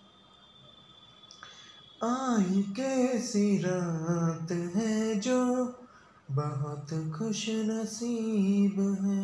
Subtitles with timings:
[2.04, 5.74] आई कैसी रात है जो
[6.30, 9.21] बहुत खुश नसीब है।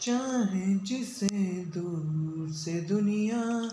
[0.00, 3.70] चाहे जिसे दूर से दुनिया,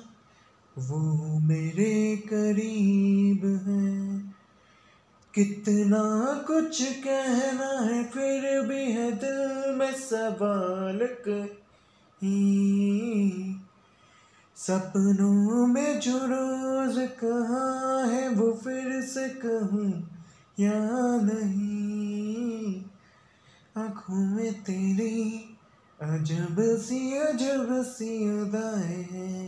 [0.78, 4.20] वो मेरे करीब है।
[5.36, 11.00] कितना कुछ कहना है, फिर भी है दिल में सवाल
[14.56, 20.10] सपनों में जो रोज कहा है, वो फिर से कहूँ
[20.60, 20.80] या
[21.22, 22.86] नहीं?
[23.78, 25.52] आँखों में तेरी
[26.00, 29.46] अजब सी अजब सी उदाए है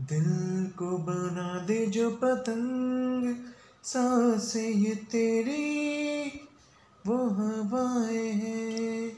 [0.00, 0.30] दिल
[0.78, 3.34] को बना दे जो पतंग,
[3.84, 6.26] सांसे ये तेरी,
[7.06, 9.10] वो हवाएँ हैं।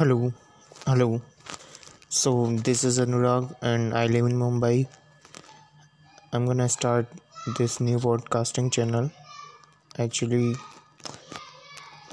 [0.00, 0.28] Hello
[0.88, 1.20] hello
[2.10, 7.06] so this is Anurag and I live in Mumbai I am gonna start
[7.48, 9.10] this new podcasting channel
[10.00, 10.54] actually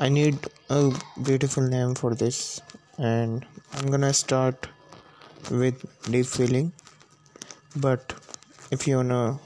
[0.04, 0.92] I need a
[1.26, 2.60] beautiful name for this,
[2.98, 4.68] and I'm gonna start
[5.52, 6.72] with deep feeling.
[7.76, 8.16] But
[8.72, 9.40] if you wanna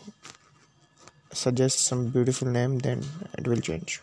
[1.34, 3.04] suggest some beautiful name, then
[3.38, 4.00] it will change.